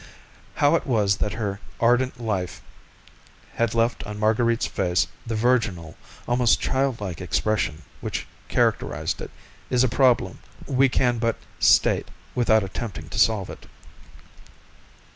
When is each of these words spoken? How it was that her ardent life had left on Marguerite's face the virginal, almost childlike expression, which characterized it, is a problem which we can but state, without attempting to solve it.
How 0.55 0.73
it 0.73 0.87
was 0.87 1.17
that 1.17 1.33
her 1.33 1.59
ardent 1.79 2.19
life 2.19 2.59
had 3.53 3.75
left 3.75 4.03
on 4.03 4.17
Marguerite's 4.17 4.65
face 4.65 5.05
the 5.27 5.35
virginal, 5.35 5.95
almost 6.27 6.59
childlike 6.59 7.21
expression, 7.21 7.83
which 7.99 8.25
characterized 8.47 9.21
it, 9.21 9.29
is 9.69 9.83
a 9.83 9.87
problem 9.87 10.39
which 10.65 10.75
we 10.75 10.89
can 10.89 11.19
but 11.19 11.35
state, 11.59 12.07
without 12.33 12.63
attempting 12.63 13.09
to 13.09 13.19
solve 13.19 13.51
it. 13.51 13.67